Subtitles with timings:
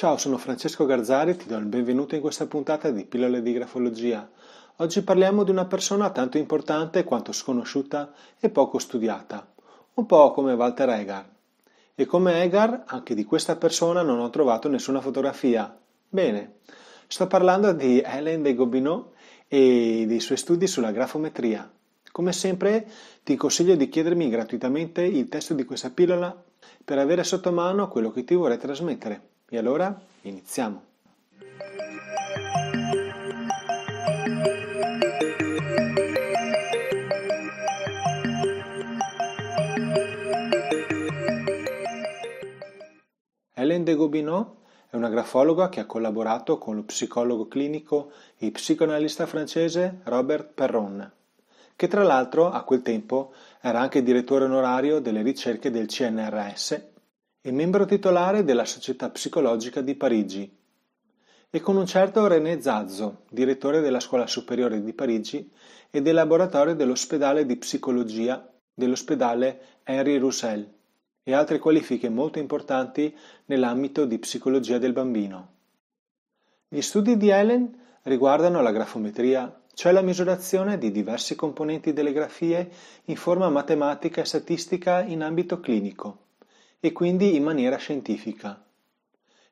[0.00, 3.52] Ciao, sono Francesco Garzari e ti do il benvenuto in questa puntata di Pillole di
[3.52, 4.30] Grafologia.
[4.76, 8.10] Oggi parliamo di una persona tanto importante quanto sconosciuta
[8.40, 9.46] e poco studiata,
[9.92, 11.28] un po' come Walter Egar.
[11.94, 15.78] E come Egar, anche di questa persona non ho trovato nessuna fotografia.
[16.08, 16.60] Bene,
[17.06, 19.12] sto parlando di Hélène de Gobineau
[19.48, 21.70] e dei suoi studi sulla grafometria.
[22.10, 22.88] Come sempre
[23.22, 26.42] ti consiglio di chiedermi gratuitamente il testo di questa pillola
[26.82, 29.29] per avere sotto mano quello che ti vorrei trasmettere.
[29.52, 30.82] E allora iniziamo.
[43.52, 44.56] Hélène de Gobineau
[44.88, 51.12] è una grafologa che ha collaborato con lo psicologo clinico e psicoanalista francese Robert Perron,
[51.74, 56.89] che tra l'altro a quel tempo era anche direttore onorario delle ricerche del CNRS
[57.42, 60.58] e membro titolare della Società Psicologica di Parigi,
[61.52, 65.50] e con un certo René Zazzo, direttore della Scuola Superiore di Parigi
[65.90, 70.70] e del laboratorio dell'ospedale di psicologia dell'ospedale Henri Roussel
[71.22, 73.16] e altre qualifiche molto importanti
[73.46, 75.48] nell'ambito di psicologia del bambino.
[76.68, 82.70] Gli studi di Helen riguardano la grafometria, cioè la misurazione di diversi componenti delle grafie
[83.06, 86.28] in forma matematica e statistica in ambito clinico
[86.80, 88.64] e quindi in maniera scientifica.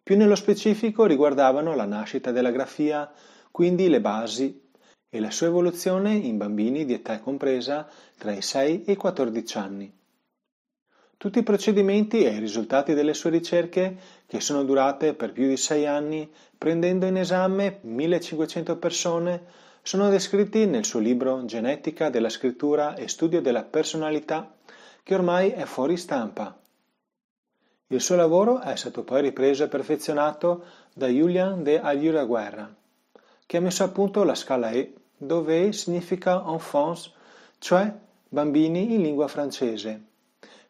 [0.02, 3.12] Più nello specifico riguardavano la nascita della grafia,
[3.50, 4.66] quindi le basi,
[5.10, 9.58] e la sua evoluzione in bambini di età compresa tra i 6 e i 14
[9.58, 9.92] anni.
[11.18, 15.56] Tutti i procedimenti e i risultati delle sue ricerche, che sono durate per più di
[15.56, 19.42] sei anni, prendendo in esame 1500 persone,
[19.82, 24.54] sono descritti nel suo libro Genetica della scrittura e studio della personalità,
[25.02, 26.58] che ormai è fuori stampa
[27.90, 32.74] il suo lavoro è stato poi ripreso e perfezionato da Julien de Aguirre-Guerra,
[33.46, 37.10] che ha messo a punto la scala E, dove E significa enfance,
[37.58, 37.90] cioè
[38.28, 40.02] bambini in lingua francese,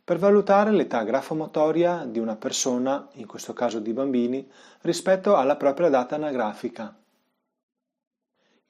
[0.04, 4.48] per valutare l'età grafomotoria di una persona, in questo caso di bambini,
[4.82, 6.94] rispetto alla propria data anagrafica.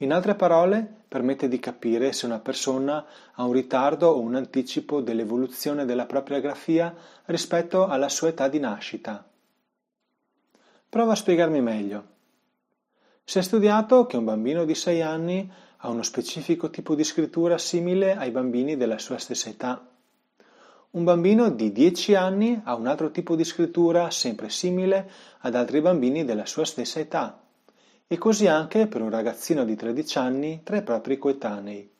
[0.00, 3.04] In altre parole, permette di capire se una persona
[3.34, 6.94] ha un ritardo o un anticipo dell'evoluzione della propria grafia
[7.24, 9.28] rispetto alla sua età di nascita.
[10.88, 12.06] Prova a spiegarmi meglio.
[13.24, 17.58] Si è studiato che un bambino di 6 anni ha uno specifico tipo di scrittura
[17.58, 19.84] simile ai bambini della sua stessa età.
[20.90, 25.10] Un bambino di 10 anni ha un altro tipo di scrittura sempre simile
[25.40, 27.42] ad altri bambini della sua stessa età
[28.10, 31.92] e così anche per un ragazzino di 13 anni tra i propri coetanei.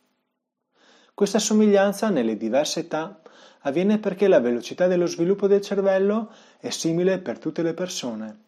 [1.12, 3.20] Questa somiglianza nelle diverse età
[3.62, 8.38] avviene perché la velocità dello sviluppo del cervello è simile per tutte le persone.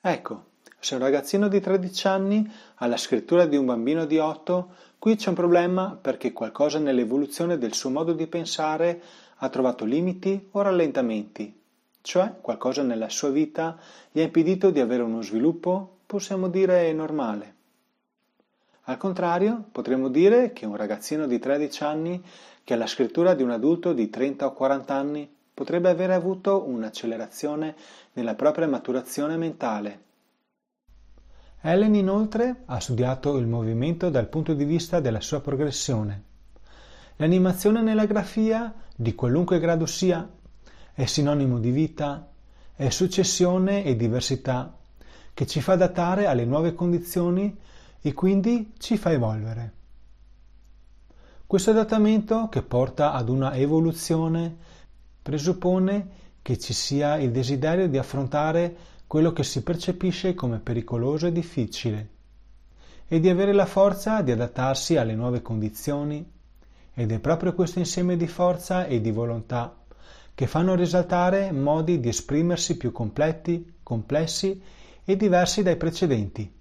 [0.00, 0.44] Ecco,
[0.78, 5.16] se un ragazzino di 13 anni ha la scrittura di un bambino di 8, qui
[5.16, 9.02] c'è un problema perché qualcosa nell'evoluzione del suo modo di pensare
[9.36, 11.64] ha trovato limiti o rallentamenti
[12.06, 13.76] cioè qualcosa nella sua vita
[14.12, 17.54] gli ha impedito di avere uno sviluppo, possiamo dire, normale.
[18.82, 22.24] Al contrario, potremmo dire che un ragazzino di 13 anni
[22.62, 26.68] che ha la scrittura di un adulto di 30 o 40 anni potrebbe avere avuto
[26.68, 27.74] un'accelerazione
[28.12, 30.04] nella propria maturazione mentale.
[31.62, 36.22] Helen inoltre ha studiato il movimento dal punto di vista della sua progressione.
[37.16, 40.28] L'animazione nella grafia, di qualunque grado sia,
[40.96, 42.26] è sinonimo di vita,
[42.74, 44.78] è successione e diversità
[45.34, 47.54] che ci fa adattare alle nuove condizioni
[48.00, 49.72] e quindi ci fa evolvere.
[51.46, 54.56] Questo adattamento che porta ad una evoluzione
[55.20, 56.08] presuppone
[56.40, 58.74] che ci sia il desiderio di affrontare
[59.06, 62.08] quello che si percepisce come pericoloso e difficile
[63.06, 66.26] e di avere la forza di adattarsi alle nuove condizioni
[66.94, 69.84] ed è proprio questo insieme di forza e di volontà
[70.36, 74.62] che fanno risaltare modi di esprimersi più completi, complessi
[75.02, 76.52] e diversi dai precedenti.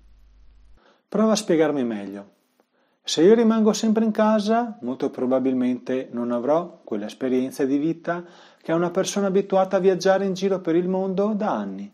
[1.10, 2.32] Prova a spiegarmi meglio.
[3.04, 8.24] Se io rimango sempre in casa, molto probabilmente non avrò quell'esperienza di vita
[8.62, 11.94] che ha una persona abituata a viaggiare in giro per il mondo da anni.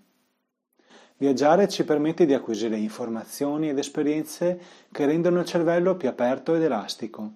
[1.17, 4.61] Viaggiare ci permette di acquisire informazioni ed esperienze
[4.91, 7.31] che rendono il cervello più aperto ed elastico.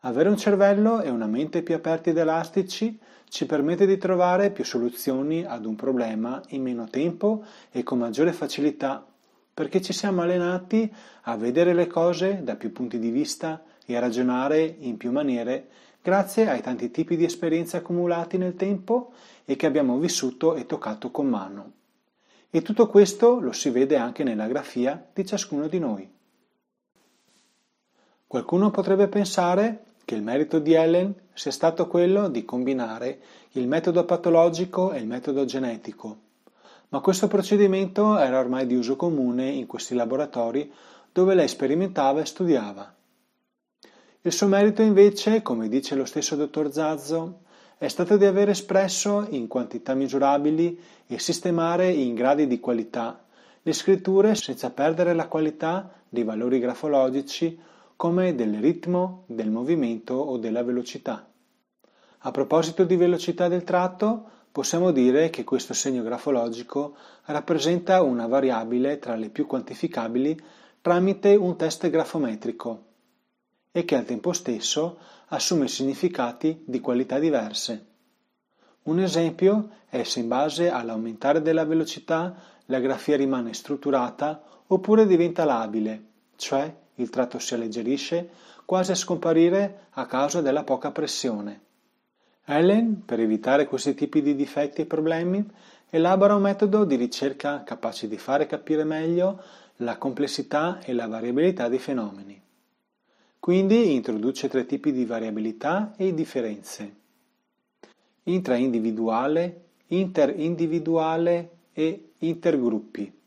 [0.00, 2.98] Avere un cervello e una mente più aperti ed elastici
[3.30, 8.32] ci permette di trovare più soluzioni ad un problema in meno tempo e con maggiore
[8.32, 9.06] facilità,
[9.54, 10.92] perché ci siamo allenati
[11.22, 15.68] a vedere le cose da più punti di vista e a ragionare in più maniere
[16.02, 19.12] grazie ai tanti tipi di esperienze accumulati nel tempo
[19.44, 21.72] e che abbiamo vissuto e toccato con mano.
[22.50, 26.10] E tutto questo lo si vede anche nella grafia di ciascuno di noi.
[28.26, 33.20] Qualcuno potrebbe pensare che il merito di Ellen sia stato quello di combinare
[33.52, 36.16] il metodo patologico e il metodo genetico,
[36.88, 40.68] ma questo procedimento era ormai di uso comune in questi laboratori
[41.12, 42.92] dove lei sperimentava e studiava.
[44.22, 47.42] Il suo merito invece, come dice lo stesso dottor Zazzo,
[47.78, 53.26] è stato di aver espresso in quantità misurabili e sistemare in gradi di qualità
[53.62, 57.68] le scritture senza perdere la qualità dei valori grafologici
[58.00, 61.30] come del ritmo, del movimento o della velocità.
[62.20, 68.98] A proposito di velocità del tratto, possiamo dire che questo segno grafologico rappresenta una variabile
[68.98, 70.34] tra le più quantificabili
[70.80, 72.84] tramite un test grafometrico
[73.70, 77.86] e che al tempo stesso assume significati di qualità diverse.
[78.84, 85.44] Un esempio è se in base all'aumentare della velocità la grafia rimane strutturata oppure diventa
[85.44, 86.04] labile,
[86.36, 88.28] cioè il tratto si alleggerisce
[88.64, 91.60] quasi a scomparire a causa della poca pressione.
[92.44, 95.44] Ellen, per evitare questi tipi di difetti e problemi,
[95.90, 99.42] elabora un metodo di ricerca capace di fare capire meglio
[99.76, 102.40] la complessità e la variabilità dei fenomeni.
[103.38, 106.94] Quindi introduce tre tipi di variabilità e differenze.
[108.24, 113.19] Intraindividuale, interindividuale e intergruppi.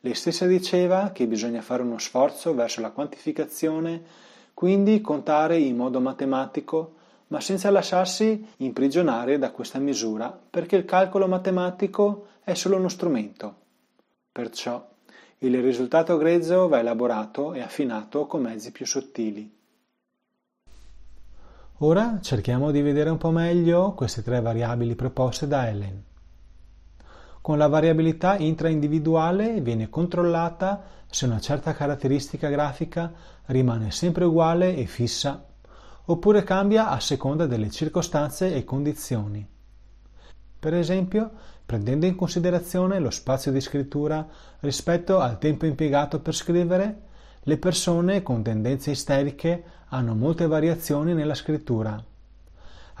[0.00, 4.02] Lei stessa diceva che bisogna fare uno sforzo verso la quantificazione,
[4.54, 6.94] quindi contare in modo matematico,
[7.28, 13.54] ma senza lasciarsi imprigionare da questa misura, perché il calcolo matematico è solo uno strumento.
[14.30, 14.88] Perciò
[15.38, 19.56] il risultato grezzo va elaborato e affinato con mezzi più sottili.
[21.78, 26.06] Ora cerchiamo di vedere un po' meglio queste tre variabili proposte da Ellen.
[27.40, 33.12] Con la variabilità intraindividuale viene controllata se una certa caratteristica grafica
[33.46, 35.44] rimane sempre uguale e fissa,
[36.06, 39.46] oppure cambia a seconda delle circostanze e condizioni.
[40.60, 41.30] Per esempio,
[41.64, 44.26] prendendo in considerazione lo spazio di scrittura
[44.60, 47.02] rispetto al tempo impiegato per scrivere,
[47.42, 52.02] le persone con tendenze isteriche hanno molte variazioni nella scrittura.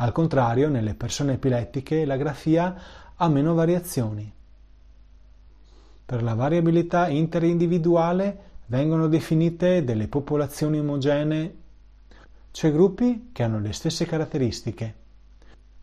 [0.00, 2.74] Al contrario, nelle persone epilettiche la grafia
[3.20, 4.32] ha meno variazioni.
[6.04, 11.56] Per la variabilità interindividuale vengono definite delle popolazioni omogenee,
[12.52, 14.94] cioè gruppi che hanno le stesse caratteristiche,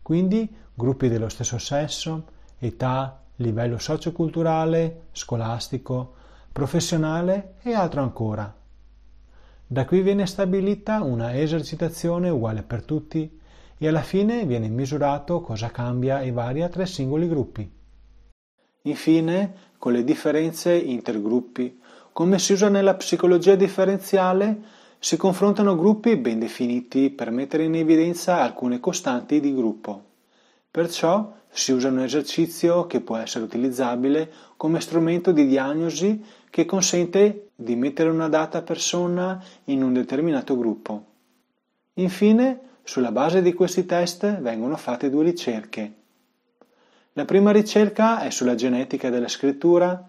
[0.00, 2.24] quindi gruppi dello stesso sesso,
[2.58, 6.14] età, livello socioculturale, scolastico,
[6.52, 8.54] professionale e altro ancora.
[9.66, 13.40] Da qui viene stabilita una esercitazione uguale per tutti
[13.78, 17.70] e alla fine viene misurato cosa cambia e varia tra i singoli gruppi.
[18.82, 21.80] Infine, con le differenze intergruppi,
[22.12, 24.62] come si usa nella psicologia differenziale,
[24.98, 30.04] si confrontano gruppi ben definiti per mettere in evidenza alcune costanti di gruppo.
[30.70, 37.50] Perciò si usa un esercizio che può essere utilizzabile come strumento di diagnosi che consente
[37.54, 41.04] di mettere una data persona in un determinato gruppo.
[41.94, 45.94] Infine, sulla base di questi test vengono fatte due ricerche.
[47.14, 50.08] La prima ricerca è sulla genetica della scrittura,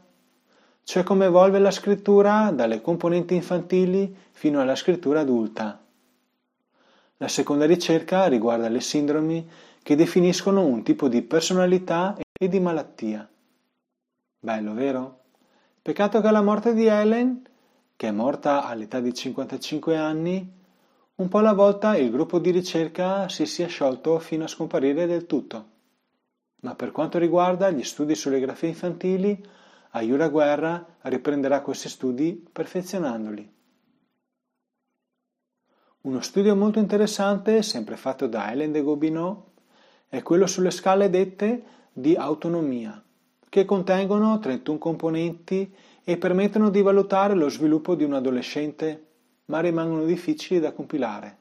[0.83, 5.83] cioè come evolve la scrittura dalle componenti infantili fino alla scrittura adulta.
[7.17, 9.49] La seconda ricerca riguarda le sindromi
[9.81, 13.27] che definiscono un tipo di personalità e di malattia.
[14.39, 15.21] Bello, vero?
[15.81, 17.41] Peccato che alla morte di Helen,
[17.95, 20.53] che è morta all'età di 55 anni,
[21.17, 25.25] un po' alla volta il gruppo di ricerca si sia sciolto fino a scomparire del
[25.25, 25.69] tutto.
[26.61, 29.43] Ma per quanto riguarda gli studi sulle grafie infantili,
[29.91, 33.51] Ayura Guerra riprenderà questi studi perfezionandoli.
[36.01, 39.43] Uno studio molto interessante, sempre fatto da Helen de Gobineau,
[40.07, 43.03] è quello sulle scale dette di autonomia,
[43.49, 49.05] che contengono 31 componenti e permettono di valutare lo sviluppo di un adolescente,
[49.47, 51.37] ma rimangono difficili da compilare.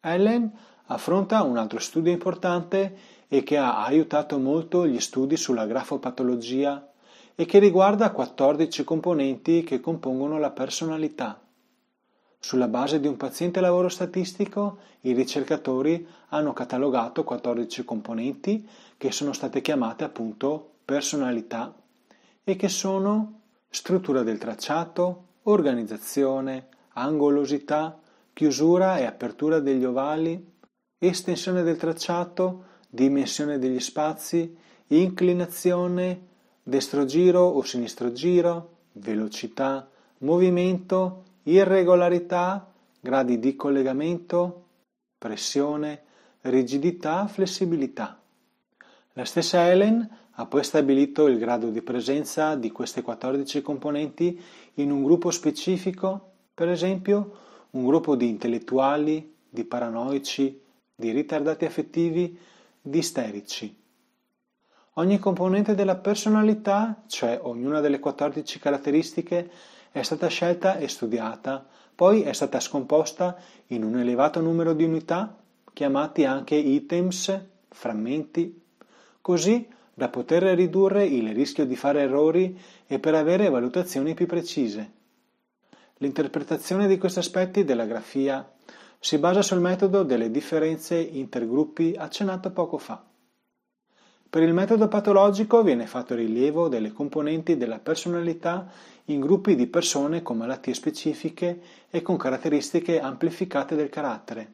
[0.00, 0.52] Ellen
[0.86, 2.96] affronta un altro studio importante
[3.28, 6.90] e che ha aiutato molto gli studi sulla grafopatologia
[7.34, 11.40] e che riguarda 14 componenti che compongono la personalità.
[12.38, 19.32] Sulla base di un paziente lavoro statistico, i ricercatori hanno catalogato 14 componenti che sono
[19.32, 21.74] state chiamate appunto personalità
[22.44, 23.40] e che sono
[23.70, 27.98] struttura del tracciato, organizzazione, angolosità,
[28.32, 30.52] chiusura e apertura degli ovali,
[30.98, 34.56] estensione del tracciato, dimensione degli spazi,
[34.88, 36.26] inclinazione,
[36.62, 44.64] destro giro o sinistro giro, velocità, movimento, irregolarità, gradi di collegamento,
[45.18, 46.02] pressione,
[46.42, 48.18] rigidità, flessibilità.
[49.16, 54.42] La stessa Helen ha poi stabilito il grado di presenza di queste 14 componenti
[54.74, 57.36] in un gruppo specifico, per esempio
[57.70, 60.60] un gruppo di intellettuali, di paranoici,
[60.92, 62.36] di ritardati affettivi,
[62.80, 63.82] di isterici.
[64.94, 69.48] Ogni componente della personalità, cioè ognuna delle 14 caratteristiche,
[69.92, 73.36] è stata scelta e studiata, poi è stata scomposta
[73.68, 75.36] in un elevato numero di unità,
[75.72, 78.62] chiamati anche items, frammenti,
[79.24, 84.90] così da poter ridurre il rischio di fare errori e per avere valutazioni più precise.
[85.96, 88.46] L'interpretazione di questi aspetti della grafia
[88.98, 93.02] si basa sul metodo delle differenze intergruppi accennato poco fa.
[94.28, 98.70] Per il metodo patologico viene fatto rilievo delle componenti della personalità
[99.04, 104.52] in gruppi di persone con malattie specifiche e con caratteristiche amplificate del carattere.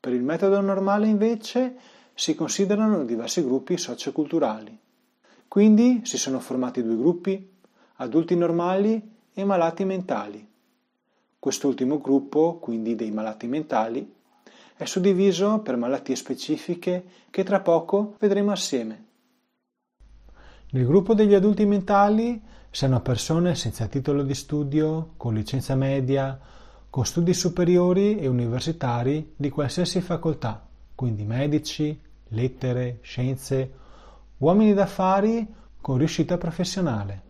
[0.00, 4.76] Per il metodo normale invece si considerano diversi gruppi socioculturali.
[5.46, 7.48] Quindi si sono formati due gruppi,
[7.98, 9.00] adulti normali
[9.32, 10.44] e malati mentali.
[11.38, 14.14] Quest'ultimo gruppo, quindi dei malati mentali,
[14.76, 19.04] è suddiviso per malattie specifiche che tra poco vedremo assieme.
[20.70, 26.36] Nel gruppo degli adulti mentali siano persone senza titolo di studio, con licenza media,
[26.90, 33.72] con studi superiori e universitari di qualsiasi facoltà, quindi medici, lettere, scienze,
[34.38, 35.46] uomini d'affari
[35.80, 37.22] con riuscita professionale.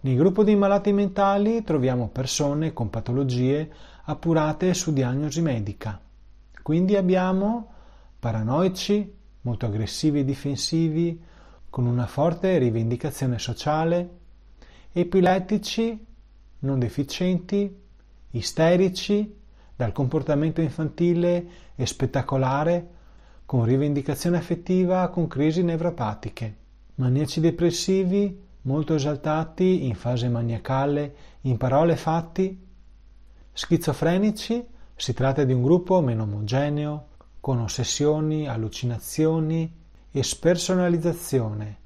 [0.00, 3.72] Nel gruppo dei malati mentali troviamo persone con patologie
[4.04, 6.00] appurate su diagnosi medica.
[6.62, 7.72] Quindi abbiamo
[8.18, 11.20] paranoici, molto aggressivi e difensivi,
[11.70, 14.18] con una forte rivendicazione sociale,
[14.92, 16.04] epilettici,
[16.60, 17.82] non deficienti,
[18.30, 19.34] isterici,
[19.76, 22.88] dal comportamento infantile e spettacolare,
[23.46, 26.56] con rivendicazione affettiva con crisi nevropatiche,
[26.96, 32.66] maniaci depressivi, molto esaltati in fase maniacale in parole e fatti?
[33.52, 34.66] Schizofrenici?
[34.96, 37.06] Si tratta di un gruppo meno omogeneo,
[37.38, 39.72] con ossessioni, allucinazioni
[40.10, 41.76] e spersonalizzazione,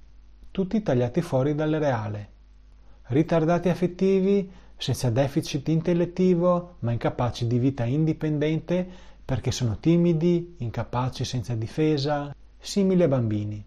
[0.51, 2.29] tutti tagliati fuori dal reale.
[3.09, 11.55] Ritardati affettivi, senza deficit intellettivo, ma incapaci di vita indipendente perché sono timidi, incapaci senza
[11.55, 13.65] difesa, simili a bambini.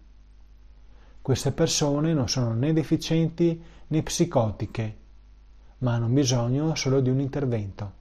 [1.22, 4.96] Queste persone non sono né deficienti né psicotiche,
[5.78, 7.92] ma hanno bisogno solo di un intervento.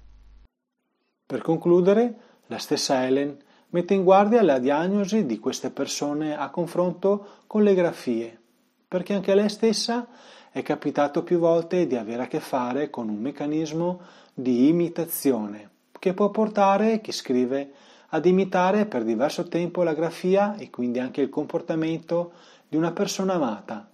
[1.26, 2.16] Per concludere,
[2.48, 3.38] la stessa Helen
[3.70, 8.42] mette in guardia la diagnosi di queste persone a confronto con le grafie,
[8.86, 10.06] perché anche a lei stessa
[10.52, 14.02] è capitato più volte di avere a che fare con un meccanismo
[14.34, 15.72] di imitazione
[16.04, 17.72] che può portare chi scrive
[18.10, 22.34] ad imitare per diverso tempo la grafia e quindi anche il comportamento
[22.68, 23.90] di una persona amata.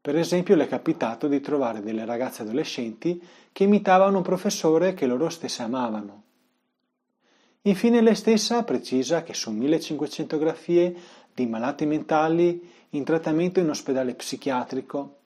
[0.00, 5.06] Per esempio le è capitato di trovare delle ragazze adolescenti che imitavano un professore che
[5.06, 6.22] loro stesse amavano.
[7.62, 10.96] Infine lei stessa precisa che su 1500 grafie
[11.32, 15.18] di malati mentali in trattamento in ospedale psichiatrico,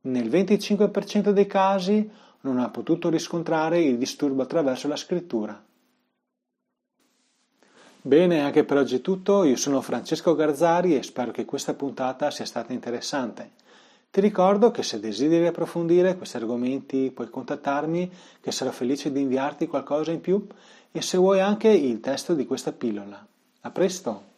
[0.00, 2.10] nel 25% dei casi
[2.44, 5.62] non ha potuto riscontrare il disturbo attraverso la scrittura.
[8.00, 9.44] Bene, anche per oggi è tutto.
[9.44, 13.52] Io sono Francesco Garzari e spero che questa puntata sia stata interessante.
[14.10, 19.66] Ti ricordo che se desideri approfondire questi argomenti puoi contattarmi, che sarò felice di inviarti
[19.66, 20.46] qualcosa in più
[20.92, 23.26] e se vuoi anche il testo di questa pillola.
[23.62, 24.33] A presto!